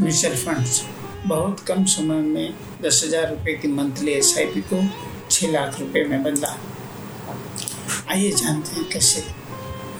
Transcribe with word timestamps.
Mutual 0.00 0.34
funds. 0.36 0.80
बहुत 1.26 1.60
कम 1.66 1.84
समय 1.84 2.20
में 2.20 2.54
दस 2.82 3.00
हज़ार 3.04 3.28
रुपये 3.30 3.54
की 3.54 3.68
मंथली 3.68 4.12
एसआईपी 4.12 4.60
को 4.72 4.80
छः 5.30 5.50
लाख 5.50 5.78
रुपये 5.80 6.04
में 6.04 6.22
बदला। 6.22 6.48
आइए 8.10 8.30
जानते 8.32 8.74
हैं 8.76 8.88
कैसे 8.90 9.22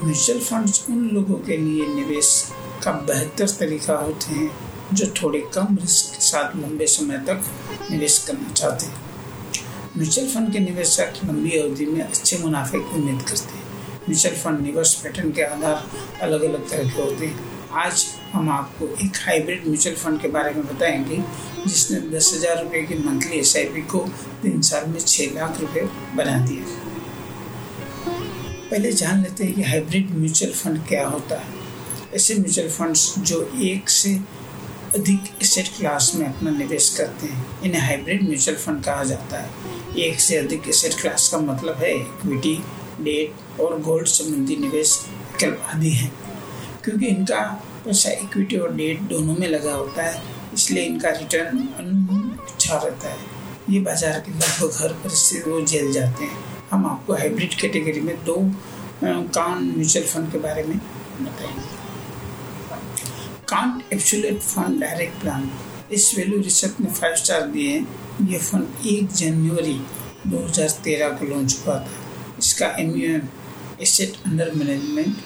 म्यूचुअल 0.03 0.41
फंड्स 0.41 0.85
उन 0.91 1.09
लोगों 1.11 1.39
के 1.47 1.57
लिए 1.57 1.87
निवेश 1.87 2.33
का 2.85 2.93
बेहतर 3.07 3.49
तरीका 3.61 3.97
होते 3.99 4.35
हैं 4.35 4.51
जो 4.93 5.07
थोड़े 5.23 5.41
कम 5.55 5.79
रिस्क 5.81 6.15
के 6.15 6.21
साथ 6.23 6.57
लंबे 6.57 6.87
समय 6.89 7.19
तक 7.29 7.45
निवेश 7.91 8.19
करना 8.27 8.53
चाहते 8.53 8.87
हैं। 8.87 9.03
म्यूचुअल 9.97 10.29
फंड 10.29 10.53
के 10.53 10.59
निवेशक 10.61 11.25
लंबी 11.25 11.59
अवधि 11.59 11.87
में 11.87 12.01
अच्छे 12.03 12.39
मुनाफे 12.39 12.79
की 12.79 12.99
उम्मीद 12.99 13.23
करते 13.23 13.57
हैं। 13.57 13.65
म्यूचुअल 14.09 14.35
फंड 14.35 14.61
निवेश 14.61 14.95
पैटर्न 15.03 15.31
के 15.33 15.43
आधार 15.45 15.91
अलग 16.23 16.43
अलग 16.45 16.69
तरह 16.71 16.91
के 16.91 17.03
होते 17.03 17.27
हैं। 17.27 17.53
आज 17.75 18.05
हम 18.33 18.49
आपको 18.51 18.87
एक 19.05 19.17
हाइब्रिड 19.17 19.67
म्यूचुअल 19.67 19.95
फंड 19.97 20.21
के 20.21 20.29
बारे 20.29 20.51
में 20.55 20.67
बताएँगे, 20.67 21.17
जिसने 21.67 21.99
दस 22.11 22.31
हज़ार 22.35 22.63
रुपये 22.63 22.83
की 22.83 22.95
मंथली 22.99 23.39
एसआईपी 23.39 23.81
को 23.83 23.99
तीन 24.43 24.61
साल 24.61 24.87
में 24.87 24.99
छः 25.01 25.35
लाख 25.35 25.61
रुपए 25.61 25.81
बना 26.15 26.37
दिया। 26.47 26.65
पहले 28.71 28.93
जान 28.93 29.23
लेते 29.23 29.45
हैं 29.45 29.55
कि 29.55 29.63
हाइब्रिड 29.63 30.11
म्यूचुअल 30.11 30.53
फंड 30.53 30.87
क्या 30.87 31.07
होता 31.09 31.39
है। 31.39 31.53
ऐसे 32.15 32.35
म्यूचुअल 32.35 32.69
फंड्स 32.69 33.19
जो 33.19 33.43
एक 33.63 33.91
से 33.91 34.15
अधिक 34.95 35.43
एसेट 35.43 35.69
क्लास 35.79 36.13
में 36.15 36.27
अपना 36.27 36.51
निवेश 36.51 36.89
करते 36.99 37.27
हैं, 37.27 37.63
इन्हें 37.63 37.83
हाइब्रिड 37.83 38.23
म्यूचुअल 38.29 38.57
फंड 38.57 38.85
कहा 38.85 39.05
जाता 39.05 39.41
है। 39.41 39.51
एक 39.99 40.21
से 40.21 40.37
अधिक 40.37 40.69
एसेट 40.69 41.01
क्लास 41.01 41.29
का 41.29 41.39
मतलब 41.39 41.77
है 41.77 41.95
इक्विटी 41.97 42.55
डेट 43.01 43.61
और 43.61 43.81
गोल्ड 43.81 44.07
संबंधी 44.07 44.57
निवेश, 44.57 45.01
आदि 45.45 45.91
हैं। 45.91 46.13
क्योंकि 46.85 47.07
इनका 47.07 47.41
पैसा 47.85 48.11
इक्विटी 48.13 48.57
और 48.57 48.75
डेट 48.77 49.01
दोनों 49.09 49.37
में 49.37 49.47
लगा 49.49 49.73
होता 49.73 50.03
है, 50.03 50.23
इसलिए 50.55 50.85
इनका 50.85 51.11
रिटर्न 51.11 51.59
अच्छा 52.41 52.77
रहता 52.77 53.09
है। 53.09 53.33
ये 53.71 53.81
बाज़ार 53.81 54.19
के 54.21 54.33
लगभग 54.33 54.83
हर 54.83 54.93
परिस्थिति 55.03 55.41
को 55.43 55.61
झेल 55.65 55.93
जाते 55.93 56.25
हैं। 56.25 56.39
हम 56.71 56.87
आपको 56.87 57.15
हाइब्रिड 57.15 57.55
कैटेगरी 57.61 58.01
में 58.01 58.17
दो 58.25 58.37
कान 59.05 59.65
म्यूचुअल 59.67 60.07
फंड 60.07 60.31
के 60.33 60.39
बारे 60.39 60.63
में 60.63 60.77
बताएँगे। 60.77 61.73
Quant 63.49 63.93
absolute 63.93 64.39
fund 64.41 64.81
direct 64.81 65.21
plan 65.21 65.51
इस 65.93 66.13
वैल्यू 66.19 66.41
रिसर्च 66.41 66.81
ने 66.81 66.91
फाइव 66.91 67.15
स्टार 67.17 67.47
दिए 67.49 67.71
हैं। 67.71 68.29
ये 68.29 68.39
फंड 68.39 68.87
एक 68.87 69.13
जनवरी 69.13 69.81
2013 70.29 71.19
को 71.19 71.27
लॉन्च 71.27 71.63
हुआ 71.67 71.79
था। 71.79 71.91
इसका 72.39 72.67
एम 72.79 72.91
एसेट 73.83 74.17
अंडर 74.27 74.53
मैनेजमेंट 74.55 75.17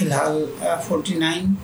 फ़िलहाल 0.00 0.44
forty 0.88 1.14
nine 1.18 1.54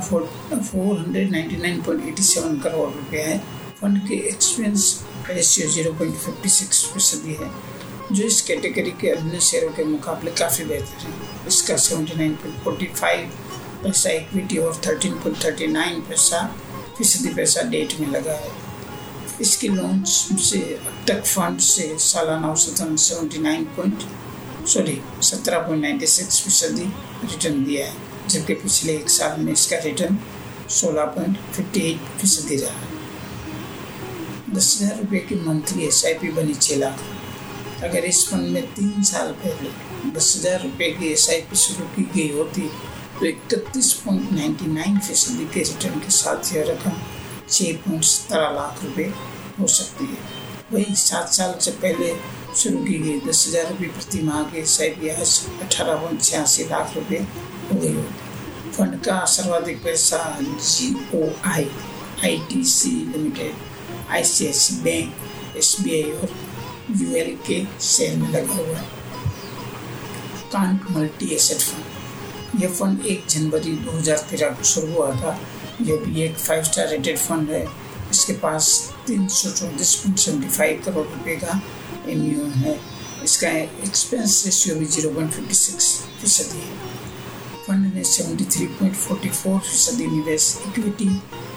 four 0.00 0.98
hundred 0.98 1.30
ninety 1.30 1.56
nine 1.56 1.80
point 1.82 2.06
eighty 2.08 2.22
seven 2.22 2.58
crore 2.60 2.88
रुपये 2.90 3.22
है। 3.22 3.38
फंड 3.80 3.98
के 4.08 4.14
expense 4.28 5.04
ratio 5.30 5.68
zero 5.70 5.92
point 5.98 6.14
fifty 6.16 6.48
six 6.48 6.84
फ़ीसदी 6.92 7.34
है, 7.40 7.50
जो 8.12 8.24
इस 8.24 8.40
कैटेगरी 8.48 8.90
के 9.00 9.10
अन्य 9.10 9.40
शेयरों 9.40 9.72
के 9.74 9.84
मुकाबले 9.84 10.30
काफ़ी 10.40 10.64
बेहतर 10.64 11.06
है। 11.06 11.12
इसका 11.48 11.76
seventy 11.78 12.14
nine 12.16 12.34
point 12.34 12.62
forty 12.64 12.86
five 12.96 13.30
पैसा 13.82 14.10
इक्विटी 14.12 14.58
और 14.58 14.80
थर्टीन 14.86 15.14
पॉइंट 15.14 15.44
थर्टी 15.44 15.66
नाइन 15.68 16.00
पैसा, 16.08 16.44
फ़ीसदी 16.98 17.34
पैसा 17.34 17.62
डेट 17.70 17.98
में 18.00 18.08
लगा 18.08 18.32
है। 18.34 18.52
इसके 19.40 19.68
लॉन्च 19.68 20.08
से, 20.08 20.58
अब 20.58 21.04
तक 21.08 21.24
फंड 21.26 21.58
से 21.60 21.96
सालाना 22.00 22.52
औसतन 22.52 22.96
सेवेंटी 23.04 23.38
नाइन 23.42 23.64
पॉइंट 23.76 24.02
सॉरी, 24.66 25.00
सत्रह 25.22 25.58
पॉइंट 25.58 25.82
नाइन्टी 25.82 26.06
सिक्स 26.06 26.40
फ़ीसदी 26.42 26.84
रिटर्न 27.24 27.64
दिया 27.64 27.86
है, 27.86 27.94
जबकि 28.28 28.54
पिछले 28.54 28.92
एक 28.96 29.10
साल 29.10 29.40
में 29.40 29.52
इसका 29.52 29.76
रिटर्न 29.84 30.18
सोलह 30.72 31.04
पॉइंट 31.16 31.36
फिफ्टी 31.54 31.80
एट 31.90 31.98
फ़ीसदी 32.20 32.56
रहा। 32.56 32.92
दस 34.54 34.78
हज़ार 34.80 34.98
रुपये 34.98 35.20
की 35.20 35.34
मंथली 35.40 35.86
एस 35.86 36.04
आई 36.06 36.14
पी 36.14 36.28
बनी 36.32 36.54
छः 36.54 36.76
लाख 36.78 37.02
अगर 37.84 38.04
इस 38.04 38.26
फंड 38.28 38.48
में 38.52 38.62
तीन 38.74 39.02
साल 39.04 39.32
पहले 39.44 40.10
दस 40.10 40.34
हज़ार 40.36 40.62
रुपये 40.62 40.90
की 40.92 41.12
एस 41.12 41.28
आई 41.30 41.40
पी 41.50 41.56
शुरू 41.56 41.86
की 41.96 42.02
गई 42.14 42.30
होती 42.36 42.68
तो 43.18 43.26
इकतीस 43.26 43.92
पॉइंट 44.04 44.32
नाइन्टी 44.32 44.66
नाइन 44.72 44.98
फ़ीसदी 44.98 45.44
के 45.54 45.62
रिटर्न 45.62 46.00
के 46.00 46.10
साथ 46.12 46.54
यह 46.54 46.64
रकम 46.68 47.00
छः 47.48 47.76
पॉइंट 47.82 48.04
सत्रह 48.04 48.48
लाख 48.54 48.84
रुपये 48.84 49.12
हो 49.60 49.66
सकती 49.70 50.06
है। 50.06 50.18
वही 50.72 50.94
सात 50.98 51.32
साल 51.32 51.58
से 51.60 51.70
पहले 51.82 52.12
शुरू 52.56 52.78
की 52.84 52.98
गई। 52.98 53.20
दस 53.20 53.46
हज़ार 53.48 53.68
रुपये 53.68 53.88
प्रति 53.88 54.20
माह 54.22 54.42
के 54.50 54.62
पी 54.90 55.08
आज 55.10 55.40
अठारह 55.62 55.96
पॉइंट 55.96 56.22
छियासी 56.22 56.64
लाख 56.64 56.94
रुपये 56.96 57.18
हो 57.70 57.78
गई 57.80 57.94
फंड 58.72 58.98
का 59.04 59.24
सर्वाधिक 59.30 59.82
पैसा 59.84 60.18
G 60.40 60.94
O 61.14 61.28
I 61.46 61.66
I 62.24 62.38
T 62.50 62.62
C 62.64 62.90
limited, 62.90 63.54
I 64.10 64.24
C 64.24 64.46
I 64.46 64.52
C 64.52 64.74
bank, 64.82 65.14
S 65.56 65.76
B 65.80 65.94
I 65.94 66.12
और 66.12 66.28
यू 67.00 67.14
एल 67.16 67.36
के 67.46 67.64
शेयर 67.82 68.16
में 68.16 68.28
लगा 68.30 68.54
हुआ 68.54 68.76
है। 68.76 68.86
Quant 70.52 70.90
multi 70.90 71.34
asset 71.34 71.60
fund. 71.60 72.62
यह 72.62 72.68
फंड 72.70 73.06
एक 73.06 73.26
जनवरी 73.28 73.76
2013 73.84 74.50
को 74.56 74.64
शुरू 74.64 74.92
हुआ 74.92 75.10
था। 75.20 75.38
यह 75.82 75.96
भी 76.04 76.22
एक 76.22 76.36
फाइव 76.38 76.62
स्टार 76.64 76.88
रेटेड 76.88 77.18
फंड 77.18 77.50
है। 77.50 77.66
इसके 78.10 78.32
पास 78.40 78.68
तीन 79.06 79.26
सौ 79.28 79.50
चौंतीस 79.50 79.94
पॉइंट 79.94 80.18
सेवेंटी 80.18 80.48
फाइव 80.48 80.82
करोड़ 80.84 81.06
रुपये 81.06 81.36
का 81.36 81.60
एमयू 82.10 82.46
है। 82.56 82.78
इसका 83.24 83.48
एक्सपेंस 83.86 84.42
रेशियो 84.46 84.74
भी 84.76 84.86
ज़ीरो 84.86 85.10
पॉइंट 85.10 85.30
फिफ्टी 85.32 85.54
सिक्स 85.54 85.86
फ़ीसदी 86.20 86.58
है। 86.58 86.92
फंड 87.66 87.94
ने 87.94 88.04
seventy 88.04 88.44
three 88.44 88.66
point 88.78 88.94
forty 88.96 89.28
four 89.30 89.58
फ़ीसदी 89.60 90.06
निवेश 90.06 90.56
equity 90.66 91.08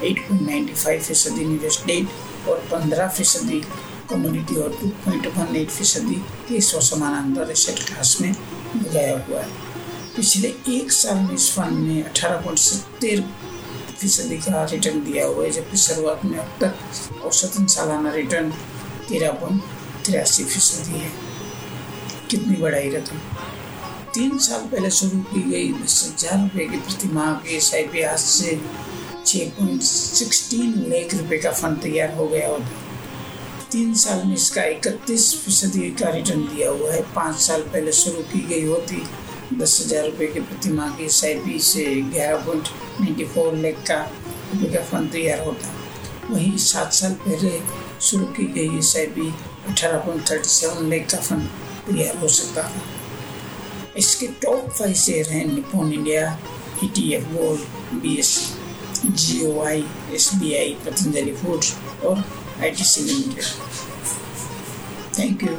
eight 0.03 0.27
point 0.27 0.41
ninety 0.41 0.73
five 0.73 1.01
फ़ीसदी 1.03 1.45
निवेश 1.45 1.81
डेट 1.87 2.49
और 2.49 2.59
पंद्रह 2.71 3.07
फ़ीसदी 3.09 3.61
कम्युनिटी 4.09 4.55
और 4.55 4.77
टू 4.81 4.87
पॉइंट 5.05 5.27
वन 5.37 5.55
एट 5.55 5.69
फ़ीसदी 5.69 6.15
के 6.49 6.61
सौ 6.61 6.79
समानांतर 6.81 7.51
एसेट 7.51 7.79
क्लास 7.87 8.17
में 8.21 8.31
लगाया 8.31 9.17
हुआ 9.27 9.41
है। 9.41 9.49
पिछले 10.15 10.47
एक 10.69 10.91
साल 10.91 11.17
में 11.17 11.33
इस 11.33 11.49
फंड 11.55 11.87
ने 11.87 12.01
अठारह 12.01 12.41
पॉइंट 12.41 12.59
सत्तर 12.59 13.21
फ़ीसदी 13.99 14.37
का 14.37 14.63
रिटर्न 14.71 15.03
दिया 15.03 15.25
हुआ 15.25 15.43
है, 15.43 15.51
जबकि 15.51 15.77
शुरुआत 15.77 16.25
में 16.25 16.37
अब 16.39 16.57
तक 16.61 17.21
औसतन 17.25 17.65
सालाना 17.75 18.13
रिटर्न 18.13 18.49
तेरह 19.09 19.31
पॉइंट 19.41 19.61
तिरासी 20.07 20.43
फ़ीसदी 20.45 20.99
है। 20.99 21.11
कितनी 22.29 22.55
बढ़ाई 22.57 22.89
रकम 22.89 23.17
तीन 24.13 24.37
साल 24.39 24.61
पहले 24.67 24.89
शुरू 24.91 25.19
की 25.23 25.41
गई 25.49 25.71
दस 25.73 25.95
हज़ार 26.05 26.39
रुपये 26.41 26.67
की 26.67 26.77
प्रति 26.79 27.07
माह 27.13 27.33
की 27.35 27.55
एस 27.55 27.73
आई 27.75 27.83
पी 27.87 28.01
आज 28.03 28.19
से 28.19 28.59
छः 29.25 29.49
पॉइंट 29.57 29.81
सिक्सटीन 29.83 30.73
लाख 30.89 31.13
रुपये 31.13 31.37
का 31.39 31.51
फंड 31.51 31.81
तैयार 31.81 32.13
हो 32.15 32.27
गया 32.27 32.47
होता 32.49 32.85
तीन 33.71 33.93
साल 34.01 34.23
में 34.25 34.33
इसका 34.33 34.63
इकतीस 34.65 35.33
फ़ीसदी 35.43 35.89
का 36.01 36.09
रिटर्न 36.09 36.41
दिया 36.47 36.69
हुआ 36.71 36.91
है। 36.91 37.01
पाँच 37.15 37.39
साल 37.41 37.61
पहले 37.63 37.91
शुरू 37.93 38.21
की 38.31 38.39
गई 38.49 38.65
होती 38.65 39.03
दस 39.53 39.79
हज़ार 39.81 40.05
रुपये 40.05 40.27
की 40.27 40.39
प्रति 40.41 40.69
माह 40.73 40.95
की 40.97 41.05
एस 41.05 41.23
आई 41.25 41.33
पी 41.39 41.59
से 41.69 41.85
ग्यारह 42.13 42.45
पॉइंट 42.45 42.69
नाइन्टी 43.01 43.25
फोर 43.35 43.55
लाख 43.57 43.83
का 43.89 43.99
रुपये 44.53 44.73
का 44.73 44.83
फंड 44.85 45.11
तैयार 45.11 45.45
होता। 45.45 45.75
वहीं 46.29 46.57
सात 46.57 46.93
साल 46.93 47.13
पहले 47.25 47.59
शुरू 48.07 48.25
की 48.37 48.43
गई 48.53 48.77
एस 48.77 48.95
आई 48.97 49.05
बी 49.15 49.27
अठारह 49.69 49.97
पॉइंट 50.05 50.29
थर्टी 50.29 50.49
सेवन 50.49 50.89
लेख 50.89 51.09
का 51.11 51.17
फंड 51.19 51.47
तैयार 51.87 52.17
हो 52.17 52.27
सकता 52.37 52.65
है 52.67 52.81
इसके 53.97 54.27
टॉप 54.43 54.69
फाइव 54.69 54.93
शेयर 55.05 55.29
हैं 55.29 55.45
Nippon 55.53 55.93
India 55.93 56.27
E 56.83 56.87
T 56.95 57.11
F 57.13 57.25
gold 57.33 57.99
B 58.01 58.15
S 58.19 58.35
G 59.05 59.45
O 59.45 59.59
I 59.65 59.83
S 60.15 60.29
B 60.39 60.53
I 60.55 60.75
Patanjali 60.85 61.33
foods 61.35 61.73
और 62.05 62.23
I 62.61 62.71
T 62.71 62.83
C 62.85 63.03
limited 63.03 63.43
thank 65.19 65.43
you 65.43 65.55